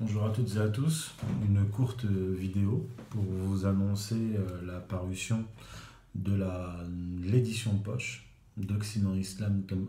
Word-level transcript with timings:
Bonjour 0.00 0.26
à 0.26 0.30
toutes 0.30 0.54
et 0.54 0.60
à 0.60 0.68
tous, 0.68 1.10
une 1.44 1.68
courte 1.70 2.04
vidéo 2.04 2.88
pour 3.10 3.24
vous 3.24 3.66
annoncer 3.66 4.14
euh, 4.14 4.64
la 4.64 4.78
parution 4.78 5.44
de 6.14 6.40
l'édition 7.20 7.76
poche 7.78 8.24
d'Occident 8.56 9.12
Islam 9.14 9.64
tome 9.64 9.88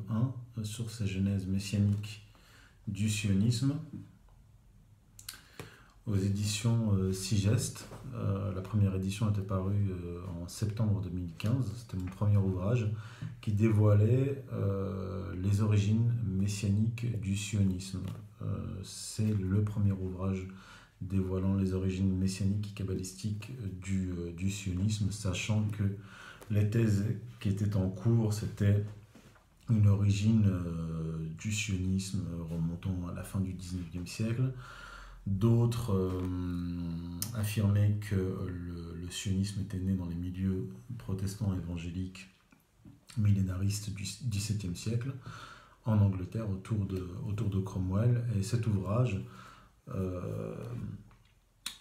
1 0.58 0.64
sur 0.64 0.90
sa 0.90 1.06
genèse 1.06 1.46
messianique 1.46 2.24
du 2.88 3.08
sionisme 3.08 3.76
aux 6.08 6.18
éditions 6.18 6.96
euh, 6.96 7.14
Sigest. 7.14 7.86
Euh, 8.16 8.52
la 8.56 8.62
première 8.62 8.96
édition 8.96 9.30
était 9.30 9.42
parue 9.42 9.92
en 10.42 10.48
septembre 10.48 11.02
2015, 11.04 11.54
c'était 11.78 12.04
mon 12.04 12.10
premier 12.10 12.38
ouvrage 12.38 12.88
qui 13.42 13.52
dévoilait 13.52 14.44
les 15.38 15.62
origines 15.62 16.12
messianiques 16.26 17.22
du 17.22 17.38
sionisme. 17.38 18.02
Euh, 18.80 18.84
c'est 18.84 19.34
le 19.40 19.64
premier 19.64 19.92
ouvrage 19.92 20.48
dévoilant 21.02 21.56
les 21.56 21.74
origines 21.74 22.18
messianiques 22.18 22.72
et 22.72 22.74
kabbalistiques 22.74 23.52
du, 23.82 24.12
euh, 24.12 24.32
du 24.34 24.50
sionisme, 24.50 25.12
sachant 25.12 25.66
que 25.70 25.84
les 26.52 26.70
thèses 26.70 27.06
qui 27.40 27.50
étaient 27.50 27.76
en 27.76 27.90
cours, 27.90 28.34
c'était 28.34 28.84
une 29.70 29.88
origine 29.88 30.48
euh, 30.48 31.18
du 31.38 31.52
sionisme 31.52 32.24
remontant 32.50 33.08
à 33.10 33.14
la 33.14 33.24
fin 33.24 33.40
du 33.40 33.54
19e 33.54 34.06
siècle. 34.08 34.52
D'autres 35.28 36.24
affirmaient 37.36 38.00
que 38.10 38.16
le, 38.16 38.96
le, 39.00 39.12
sionisme 39.12 39.62
était 39.62 39.78
né 39.78 39.94
dans 39.94 40.08
les 40.08 40.16
milieux 40.16 40.70
protestants 40.98 41.54
évangéliques 41.54 42.28
millénaristes 43.18 43.94
du 43.94 44.04
XVIIe 44.04 44.76
siècle 44.76 45.14
en 45.90 46.00
Angleterre 46.00 46.50
autour 46.50 46.86
de, 46.86 47.08
autour 47.28 47.50
de 47.50 47.60
Cromwell. 47.60 48.24
Et 48.38 48.44
cet 48.44 48.68
ouvrage 48.68 49.20
euh, 49.96 50.56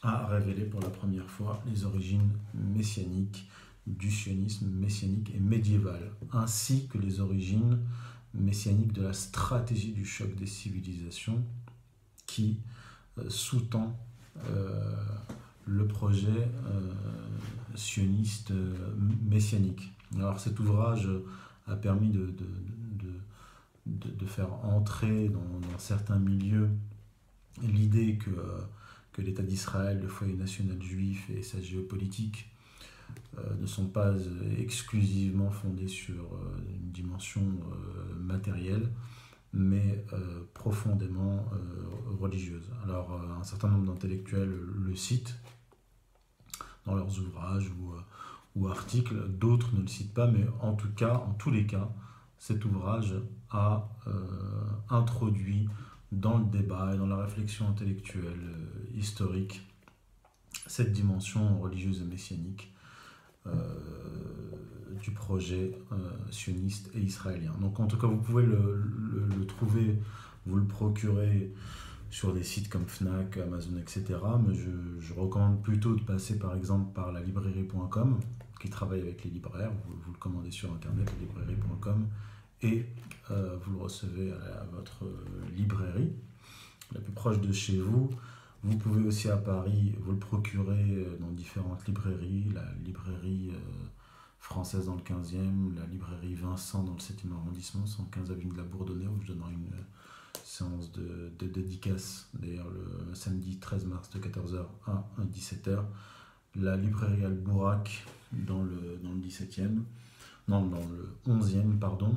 a 0.03 0.27
révélé 0.27 0.65
pour 0.65 0.81
la 0.81 0.91
première 0.91 1.29
fois 1.29 1.63
les 1.67 1.85
origines 1.85 2.31
messianiques 2.55 3.49
du 3.87 4.11
sionisme 4.11 4.69
messianique 4.69 5.33
et 5.35 5.41
médiéval, 5.41 6.13
ainsi 6.33 6.89
que 6.89 6.99
les 6.99 7.21
origines 7.21 7.79
messianiques 8.35 8.93
de 8.93 9.03
la 9.03 9.15
stratégie 9.15 9.93
du 9.93 10.05
choc 10.05 10.35
des 10.35 10.47
civilisations 10.47 11.43
qui 12.27 12.61
euh, 13.19 13.29
sous-tend 13.29 13.99
euh, 14.51 14.95
le 15.67 15.87
projet 15.87 16.49
sioniste 17.75 18.53
messianique. 19.23 19.93
Alors 20.17 20.41
cet 20.41 20.59
ouvrage 20.59 21.09
a 21.67 21.77
permis 21.77 22.09
de 22.09 22.27
de, 22.27 22.47
faire 24.27 24.53
entrer 24.65 25.29
dans, 25.29 25.79
certains 25.79 26.19
milieux 26.19 26.71
l'idée 27.63 28.17
que, 28.19 28.31
que 29.13 29.23
l'État 29.23 29.43
d'Israël, 29.43 30.01
le 30.01 30.09
foyer 30.09 30.35
national 30.35 30.81
juif 30.83 31.29
et 31.31 31.43
sa 31.43 31.61
géopolitique 31.61 32.51
euh, 33.39 33.55
ne 33.61 33.67
sont 33.67 33.87
pas 33.87 34.15
exclusivement 34.59 35.51
fondés 35.51 35.89
sur 35.89 36.25
euh, 36.25 36.59
une 36.69 36.91
dimension 36.91 37.43
euh, 37.43 38.15
matérielle, 38.19 38.89
mais 39.53 40.05
profondément 40.53 41.47
religieuse. 42.21 42.71
Alors 42.85 43.19
un 43.41 43.43
certain 43.43 43.69
nombre 43.69 43.87
d'intellectuels 43.87 44.51
le 44.51 44.95
citent 44.95 45.35
dans 46.85 46.95
leurs 46.95 47.19
ouvrages 47.19 47.71
ou, 47.71 47.95
ou 48.55 48.69
articles, 48.69 49.27
d'autres 49.27 49.75
ne 49.75 49.81
le 49.81 49.87
citent 49.87 50.13
pas, 50.13 50.27
mais 50.27 50.45
en 50.61 50.75
tout 50.75 50.93
cas, 50.95 51.15
en 51.27 51.33
tous 51.33 51.51
les 51.51 51.67
cas, 51.67 51.91
cet 52.39 52.65
ouvrage 52.65 53.15
a 53.51 53.89
euh, 54.07 54.13
introduit 54.91 55.69
dans 56.13 56.39
le 56.39 56.45
débat 56.47 56.93
et 56.95 56.97
dans 56.97 57.07
la 57.07 57.17
réflexion 57.17 57.69
intellectuelle 57.69 58.25
euh, 58.25 58.97
historique 58.97 59.63
cette 60.67 60.93
dimension 60.93 61.61
religieuse 61.61 62.01
et 62.01 62.05
messianique 62.05 62.73
euh, 63.47 63.53
du 65.03 65.11
projet 65.13 65.73
sioniste 66.31 66.91
et 66.95 67.01
israélien. 67.01 67.53
Donc 67.61 67.79
en 67.81 67.87
tout 67.87 67.97
cas, 67.97 68.07
vous 68.07 68.17
pouvez 68.17 68.45
le, 68.45 69.47
trouver, 69.47 69.99
vous 70.47 70.57
le 70.57 70.65
procurer 70.65 71.53
sur 72.11 72.35
des 72.35 72.43
sites 72.43 72.69
comme 72.69 72.87
Fnac, 72.87 73.37
Amazon, 73.37 73.79
etc. 73.79 74.05
Mais 74.47 74.55
je 74.55 75.15
recommande 75.15 75.63
plutôt 75.63 75.95
de 75.95 76.03
passer 76.03 76.39
par 76.39 76.57
exemple 76.57 76.93
par 76.93 77.13
la 77.13 77.21
librairie.com 77.21 78.19
qui 78.59 78.69
travaille 78.69 79.01
avec 79.01 79.25
les 79.25 79.31
libraires. 79.31 79.71
Vous, 79.87 80.13
le 80.13 80.19
commandez 80.19 80.51
sur 80.51 80.73
internet, 80.73 81.11
librairie.com 81.21 82.07
et 82.63 82.85
euh, 83.31 83.57
vous 83.63 83.73
le 83.73 83.79
recevez 83.79 84.33
à, 84.33 84.65
votre 84.73 85.05
librairie 85.57 86.13
la 86.93 87.01
plus 87.01 87.13
proche 87.13 87.41
de 87.41 87.53
chez 87.53 87.79
vous. 87.79 88.11
Vous 88.65 88.77
pouvez 88.77 89.07
aussi 89.07 89.29
à 89.29 89.37
Paris 89.37 89.95
vous 90.01 90.13
le 90.13 90.19
procurer 90.19 90.97
euh, 90.97 91.17
dans 91.21 91.31
différentes 91.31 91.87
librairies, 91.87 92.47
la 92.53 92.65
librairie 92.85 93.51
euh, 93.53 93.87
française 94.41 94.87
dans 94.87 94.97
le 94.97 95.03
15e, 95.03 95.77
la 95.77 95.87
librairie 95.87 96.35
Vincent 96.35 96.83
dans 96.83 96.95
le 96.95 96.99
7e 96.99 97.33
arrondissement, 97.33 97.87
115 97.87 98.31
avenue 98.33 98.51
de 98.53 98.57
la 98.57 98.65
Bourdonnais, 98.65 99.07
où 99.07 99.21
je 99.23 99.33
donnerai 99.33 99.53
une 99.53 99.71
séance 100.43 100.91
de, 100.93 101.31
dédicace, 101.47 102.29
d'ailleurs 102.35 102.69
le 102.69 103.15
samedi 103.15 103.59
13 103.59 103.87
mars 103.87 104.11
de 104.11 104.19
14h 104.19 104.65
à 104.87 105.05
17h. 105.33 105.85
La 106.57 106.77
librairie 106.77 107.25
Albourak 107.25 108.05
dans 108.33 108.63
le, 108.63 108.99
dans 109.03 109.11
le 109.11 109.21
17e, 109.21 109.83
non, 110.49 110.67
dans 110.67 110.81
le 110.87 111.17
11e, 111.27 111.79
pardon, 111.79 112.15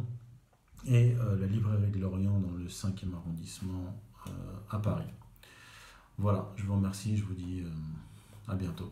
et 0.86 1.16
euh, 1.20 1.38
la 1.40 1.48
librairie 1.48 1.92
de 1.92 2.00
Lorient 2.00 2.40
dans 2.40 2.54
le 2.58 2.66
5e 2.68 3.14
arrondissement 3.14 3.96
euh, 4.28 4.30
à 4.70 4.80
Paris. 4.80 5.10
Voilà, 6.18 6.50
je 6.56 6.64
vous 6.64 6.76
remercie, 6.76 7.18
je 7.18 7.24
vous 7.24 7.34
dis 7.34 7.62
euh, 7.62 8.52
à 8.52 8.56
bientôt. 8.56 8.92